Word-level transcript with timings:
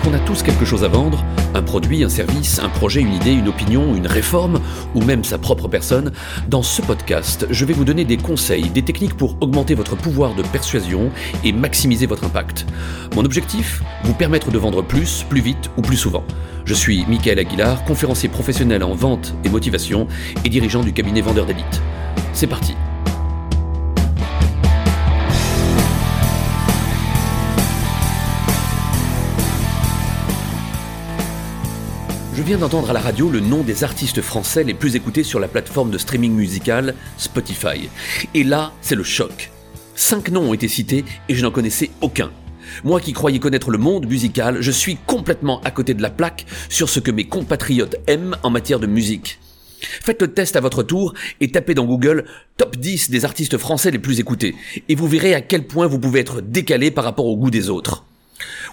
qu'on 0.00 0.14
a 0.14 0.18
tous 0.18 0.42
quelque 0.42 0.64
chose 0.64 0.84
à 0.84 0.88
vendre, 0.88 1.24
un 1.54 1.62
produit, 1.62 2.04
un 2.04 2.08
service, 2.08 2.58
un 2.58 2.68
projet, 2.68 3.00
une 3.00 3.12
idée, 3.12 3.32
une 3.32 3.48
opinion, 3.48 3.94
une 3.94 4.06
réforme, 4.06 4.60
ou 4.94 5.02
même 5.02 5.24
sa 5.24 5.38
propre 5.38 5.68
personne, 5.68 6.12
dans 6.48 6.62
ce 6.62 6.82
podcast, 6.82 7.46
je 7.50 7.64
vais 7.64 7.72
vous 7.72 7.84
donner 7.84 8.04
des 8.04 8.16
conseils, 8.16 8.68
des 8.70 8.82
techniques 8.82 9.16
pour 9.16 9.36
augmenter 9.40 9.74
votre 9.74 9.96
pouvoir 9.96 10.34
de 10.34 10.42
persuasion 10.42 11.10
et 11.44 11.52
maximiser 11.52 12.06
votre 12.06 12.24
impact. 12.24 12.66
Mon 13.14 13.24
objectif 13.24 13.82
Vous 14.04 14.14
permettre 14.14 14.50
de 14.50 14.58
vendre 14.58 14.82
plus, 14.82 15.24
plus 15.28 15.40
vite 15.40 15.70
ou 15.76 15.82
plus 15.82 15.96
souvent. 15.96 16.24
Je 16.64 16.74
suis 16.74 17.04
Michael 17.06 17.38
Aguilar, 17.38 17.84
conférencier 17.84 18.28
professionnel 18.28 18.82
en 18.82 18.94
vente 18.94 19.34
et 19.44 19.48
motivation 19.48 20.08
et 20.44 20.48
dirigeant 20.48 20.82
du 20.82 20.92
cabinet 20.92 21.20
Vendeur 21.20 21.46
d'élite. 21.46 21.80
C'est 22.32 22.46
parti 22.46 22.74
Je 32.36 32.42
viens 32.42 32.58
d'entendre 32.58 32.90
à 32.90 32.92
la 32.92 33.00
radio 33.00 33.30
le 33.30 33.40
nom 33.40 33.62
des 33.62 33.82
artistes 33.82 34.20
français 34.20 34.62
les 34.62 34.74
plus 34.74 34.94
écoutés 34.94 35.24
sur 35.24 35.40
la 35.40 35.48
plateforme 35.48 35.90
de 35.90 35.96
streaming 35.96 36.34
musical 36.34 36.94
Spotify. 37.16 37.88
Et 38.34 38.44
là, 38.44 38.74
c'est 38.82 38.94
le 38.94 39.04
choc. 39.04 39.50
Cinq 39.94 40.30
noms 40.30 40.50
ont 40.50 40.52
été 40.52 40.68
cités 40.68 41.06
et 41.30 41.34
je 41.34 41.42
n'en 41.42 41.50
connaissais 41.50 41.88
aucun. 42.02 42.30
Moi 42.84 43.00
qui 43.00 43.14
croyais 43.14 43.38
connaître 43.38 43.70
le 43.70 43.78
monde 43.78 44.06
musical, 44.06 44.58
je 44.60 44.70
suis 44.70 44.98
complètement 45.06 45.62
à 45.62 45.70
côté 45.70 45.94
de 45.94 46.02
la 46.02 46.10
plaque 46.10 46.44
sur 46.68 46.90
ce 46.90 47.00
que 47.00 47.10
mes 47.10 47.24
compatriotes 47.24 47.96
aiment 48.06 48.36
en 48.42 48.50
matière 48.50 48.80
de 48.80 48.86
musique. 48.86 49.38
Faites 49.80 50.20
le 50.20 50.28
test 50.28 50.56
à 50.56 50.60
votre 50.60 50.82
tour 50.82 51.14
et 51.40 51.50
tapez 51.50 51.72
dans 51.72 51.86
Google 51.86 52.26
top 52.58 52.76
10 52.76 53.08
des 53.08 53.24
artistes 53.24 53.56
français 53.56 53.90
les 53.90 53.98
plus 53.98 54.20
écoutés 54.20 54.54
et 54.90 54.94
vous 54.94 55.08
verrez 55.08 55.32
à 55.32 55.40
quel 55.40 55.66
point 55.66 55.86
vous 55.86 55.98
pouvez 55.98 56.20
être 56.20 56.42
décalé 56.42 56.90
par 56.90 57.04
rapport 57.04 57.26
au 57.26 57.36
goût 57.38 57.50
des 57.50 57.70
autres. 57.70 58.04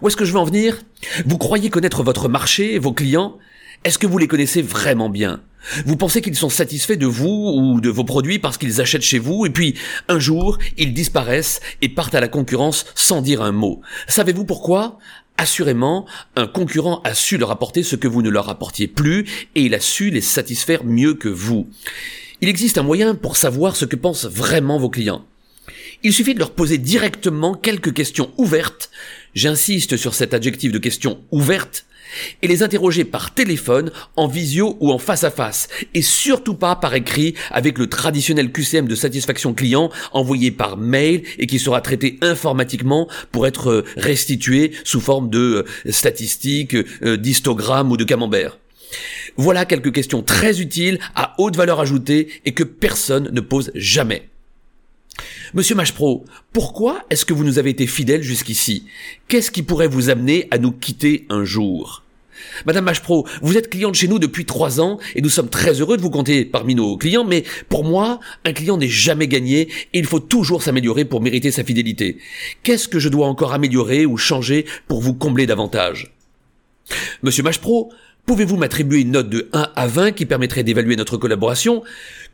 Où 0.01 0.09
est-ce 0.09 0.17
que 0.17 0.25
je 0.25 0.33
veux 0.33 0.39
en 0.39 0.43
venir? 0.43 0.81
Vous 1.25 1.37
croyez 1.37 1.69
connaître 1.69 2.03
votre 2.03 2.27
marché, 2.27 2.77
vos 2.77 2.91
clients? 2.91 3.37
Est-ce 3.83 3.97
que 3.97 4.07
vous 4.07 4.17
les 4.17 4.27
connaissez 4.27 4.61
vraiment 4.61 5.09
bien? 5.09 5.41
Vous 5.85 5.95
pensez 5.95 6.21
qu'ils 6.21 6.35
sont 6.35 6.49
satisfaits 6.49 6.97
de 6.97 7.05
vous 7.05 7.53
ou 7.55 7.79
de 7.79 7.89
vos 7.89 8.03
produits 8.03 8.39
parce 8.39 8.57
qu'ils 8.57 8.81
achètent 8.81 9.01
chez 9.01 9.19
vous 9.19 9.45
et 9.45 9.49
puis 9.49 9.75
un 10.09 10.19
jour 10.19 10.57
ils 10.77 10.93
disparaissent 10.93 11.61
et 11.81 11.89
partent 11.89 12.15
à 12.15 12.21
la 12.21 12.27
concurrence 12.27 12.85
sans 12.95 13.21
dire 13.21 13.41
un 13.41 13.53
mot? 13.53 13.81
Savez-vous 14.07 14.45
pourquoi? 14.45 14.97
Assurément, 15.37 16.05
un 16.35 16.47
concurrent 16.47 17.01
a 17.03 17.13
su 17.13 17.37
leur 17.37 17.49
apporter 17.49 17.81
ce 17.81 17.95
que 17.95 18.07
vous 18.07 18.21
ne 18.21 18.29
leur 18.29 18.49
apportiez 18.49 18.87
plus 18.87 19.25
et 19.55 19.63
il 19.63 19.73
a 19.73 19.79
su 19.79 20.09
les 20.09 20.21
satisfaire 20.21 20.83
mieux 20.83 21.13
que 21.15 21.29
vous. 21.29 21.67
Il 22.41 22.49
existe 22.49 22.77
un 22.77 22.83
moyen 22.83 23.15
pour 23.15 23.37
savoir 23.37 23.75
ce 23.75 23.85
que 23.85 23.95
pensent 23.95 24.25
vraiment 24.25 24.77
vos 24.77 24.89
clients. 24.89 25.25
Il 26.03 26.13
suffit 26.13 26.33
de 26.33 26.39
leur 26.39 26.51
poser 26.51 26.77
directement 26.77 27.55
quelques 27.55 27.93
questions 27.93 28.31
ouvertes, 28.37 28.89
j'insiste 29.33 29.95
sur 29.95 30.13
cet 30.13 30.33
adjectif 30.33 30.71
de 30.71 30.77
question 30.77 31.21
ouverte, 31.31 31.85
et 32.41 32.47
les 32.47 32.63
interroger 32.63 33.03
par 33.03 33.33
téléphone, 33.33 33.91
en 34.15 34.27
visio 34.27 34.77
ou 34.79 34.91
en 34.91 34.97
face 34.97 35.23
à 35.23 35.31
face, 35.31 35.67
et 35.93 36.01
surtout 36.01 36.55
pas 36.55 36.75
par 36.75 36.93
écrit 36.93 37.35
avec 37.51 37.77
le 37.77 37.87
traditionnel 37.87 38.51
QCM 38.51 38.87
de 38.87 38.95
satisfaction 38.95 39.53
client 39.53 39.89
envoyé 40.11 40.51
par 40.51 40.77
mail 40.77 41.23
et 41.37 41.47
qui 41.47 41.59
sera 41.59 41.81
traité 41.81 42.17
informatiquement 42.21 43.07
pour 43.31 43.47
être 43.47 43.69
euh, 43.69 43.85
restitué 43.97 44.71
sous 44.83 45.01
forme 45.01 45.29
de 45.29 45.65
euh, 45.85 45.91
statistiques, 45.91 46.75
euh, 46.75 47.17
d'histogrammes 47.17 47.91
ou 47.91 47.97
de 47.97 48.03
camembert. 48.03 48.57
Voilà 49.37 49.65
quelques 49.65 49.91
questions 49.91 50.21
très 50.21 50.61
utiles, 50.61 50.99
à 51.15 51.33
haute 51.39 51.55
valeur 51.55 51.79
ajoutée 51.79 52.27
et 52.45 52.53
que 52.53 52.63
personne 52.63 53.29
ne 53.31 53.41
pose 53.41 53.71
jamais. 53.73 54.29
Monsieur 55.55 55.75
Mashpro, 55.75 56.25
pourquoi 56.51 57.05
est-ce 57.11 57.25
que 57.25 57.33
vous 57.33 57.43
nous 57.43 57.59
avez 57.59 57.69
été 57.69 57.85
fidèle 57.85 58.23
jusqu'ici? 58.23 58.85
Qu'est-ce 59.27 59.51
qui 59.51 59.61
pourrait 59.61 59.87
vous 59.87 60.09
amener 60.09 60.47
à 60.49 60.57
nous 60.57 60.71
quitter 60.71 61.27
un 61.29 61.45
jour? 61.45 62.01
Madame 62.65 62.85
Mashpro, 62.85 63.27
vous 63.43 63.55
êtes 63.55 63.69
cliente 63.69 63.93
chez 63.93 64.07
nous 64.07 64.17
depuis 64.17 64.45
trois 64.45 64.81
ans 64.81 64.97
et 65.13 65.21
nous 65.21 65.29
sommes 65.29 65.49
très 65.49 65.79
heureux 65.79 65.95
de 65.95 66.01
vous 66.01 66.09
compter 66.09 66.43
parmi 66.43 66.73
nos 66.73 66.97
clients, 66.97 67.23
mais 67.23 67.43
pour 67.69 67.83
moi, 67.83 68.19
un 68.45 68.53
client 68.53 68.77
n'est 68.77 68.87
jamais 68.87 69.27
gagné 69.27 69.69
et 69.93 69.99
il 69.99 70.07
faut 70.07 70.19
toujours 70.19 70.63
s'améliorer 70.63 71.05
pour 71.05 71.21
mériter 71.21 71.51
sa 71.51 71.63
fidélité. 71.63 72.17
Qu'est-ce 72.63 72.87
que 72.87 72.97
je 72.97 73.09
dois 73.09 73.27
encore 73.27 73.53
améliorer 73.53 74.07
ou 74.07 74.17
changer 74.17 74.65
pour 74.87 75.01
vous 75.01 75.13
combler 75.13 75.45
davantage? 75.45 76.12
Monsieur 77.21 77.43
Mashpro, 77.43 77.91
pouvez-vous 78.25 78.57
m'attribuer 78.57 79.01
une 79.01 79.11
note 79.11 79.29
de 79.29 79.49
1 79.53 79.71
à 79.75 79.87
20 79.87 80.11
qui 80.11 80.25
permettrait 80.25 80.63
d'évaluer 80.63 80.95
notre 80.95 81.17
collaboration? 81.17 81.83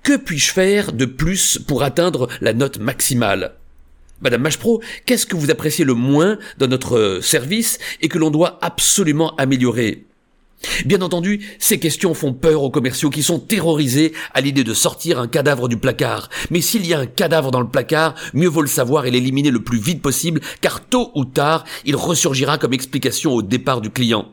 Que 0.04 0.18
puis-je 0.18 0.52
faire 0.52 0.94
de 0.94 1.06
plus 1.06 1.60
pour 1.68 1.84
atteindre 1.84 2.28
la 2.42 2.54
note 2.54 2.80
maximale? 2.80 3.56
Madame 4.22 4.42
Machpro, 4.42 4.82
qu'est-ce 5.06 5.26
que 5.26 5.36
vous 5.36 5.50
appréciez 5.50 5.86
le 5.86 5.94
moins 5.94 6.38
dans 6.58 6.68
notre 6.68 6.98
euh, 6.98 7.22
service 7.22 7.80
et 8.02 8.10
que 8.10 8.18
l'on 8.18 8.32
doit 8.32 8.60
absolument 8.62 9.36
améliorer? 9.38 10.06
Bien 10.86 11.02
entendu, 11.02 11.46
ces 11.58 11.80
questions 11.80 12.14
font 12.14 12.34
peur 12.34 12.64
aux 12.64 12.70
commerciaux 12.70 13.10
qui 13.10 13.24
sont 13.24 13.40
terrorisés 13.40 14.14
à 14.34 14.42
l'idée 14.42 14.66
de 14.66 14.74
sortir 14.74 15.20
un 15.20 15.28
cadavre 15.28 15.70
du 15.70 15.78
placard. 15.78 16.30
Mais 16.50 16.60
s'il 16.60 16.86
y 16.86 16.94
a 16.94 17.00
un 17.00 17.06
cadavre 17.06 17.52
dans 17.52 17.62
le 17.62 17.70
placard, 17.70 18.16
mieux 18.34 18.50
vaut 18.50 18.62
le 18.62 18.68
savoir 18.68 19.06
et 19.06 19.12
l'éliminer 19.12 19.52
le 19.52 19.64
plus 19.64 19.80
vite 19.80 20.02
possible, 20.02 20.42
car 20.60 20.86
tôt 20.86 21.12
ou 21.16 21.24
tard, 21.24 21.64
il 21.86 21.96
ressurgira 21.96 22.58
comme 22.58 22.74
explication 22.74 23.32
au 23.34 23.42
départ 23.42 23.80
du 23.80 23.90
client. 23.90 24.28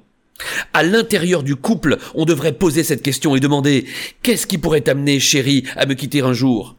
À 0.73 0.83
l'intérieur 0.83 1.43
du 1.43 1.57
couple, 1.57 1.99
on 2.15 2.25
devrait 2.25 2.53
poser 2.53 2.85
cette 2.85 3.03
question 3.03 3.37
et 3.37 3.41
demander 3.41 3.87
Qu'est-ce 4.23 4.47
qui 4.47 4.59
pourrait 4.59 4.83
t'amener, 4.83 5.21
chérie, 5.21 5.65
à 5.77 5.87
me 5.87 5.95
quitter 5.95 6.21
un 6.21 6.33
jour? 6.33 6.77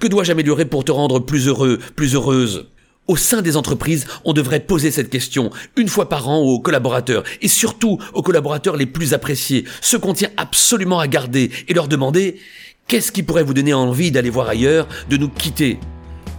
Que 0.00 0.06
dois-je 0.06 0.32
améliorer 0.32 0.66
pour 0.66 0.84
te 0.84 0.92
rendre 0.92 1.18
plus 1.18 1.48
heureux, 1.48 1.78
plus 1.96 2.14
heureuse? 2.14 2.66
Au 3.06 3.16
sein 3.16 3.40
des 3.40 3.56
entreprises, 3.56 4.06
on 4.26 4.34
devrait 4.34 4.60
poser 4.60 4.90
cette 4.90 5.08
question 5.08 5.50
une 5.76 5.88
fois 5.88 6.10
par 6.10 6.28
an 6.28 6.40
aux 6.40 6.60
collaborateurs 6.60 7.24
et 7.40 7.48
surtout 7.48 7.98
aux 8.12 8.20
collaborateurs 8.20 8.76
les 8.76 8.84
plus 8.84 9.14
appréciés, 9.14 9.64
ceux 9.80 9.98
qu'on 9.98 10.12
tient 10.12 10.28
absolument 10.36 11.00
à 11.00 11.08
garder 11.08 11.50
et 11.68 11.74
leur 11.74 11.88
demander 11.88 12.38
qu'est-ce 12.86 13.10
qui 13.10 13.22
pourrait 13.22 13.44
vous 13.44 13.54
donner 13.54 13.72
envie 13.72 14.10
d'aller 14.10 14.28
voir 14.28 14.48
ailleurs, 14.48 14.86
de 15.08 15.16
nous 15.16 15.30
quitter? 15.30 15.78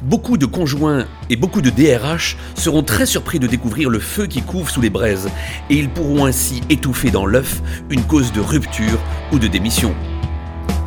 Beaucoup 0.01 0.37
de 0.37 0.45
conjoints 0.45 1.07
et 1.29 1.35
beaucoup 1.35 1.61
de 1.61 1.69
DRH 1.69 2.37
seront 2.55 2.83
très 2.83 3.05
surpris 3.05 3.37
de 3.37 3.47
découvrir 3.47 3.89
le 3.89 3.99
feu 3.99 4.27
qui 4.27 4.41
couvre 4.41 4.69
sous 4.69 4.79
les 4.79 4.89
braises 4.89 5.29
et 5.69 5.75
ils 5.75 5.89
pourront 5.89 6.25
ainsi 6.25 6.61
étouffer 6.69 7.11
dans 7.11 7.25
l'œuf 7.25 7.61
une 7.89 8.03
cause 8.03 8.31
de 8.31 8.39
rupture 8.39 8.99
ou 9.33 9.39
de 9.39 9.47
démission. 9.47 9.93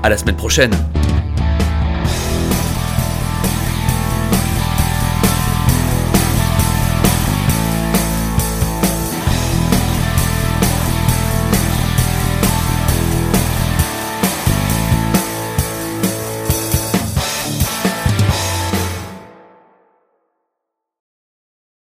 À 0.02 0.08
la 0.08 0.16
semaine 0.16 0.36
prochaine. 0.36 0.72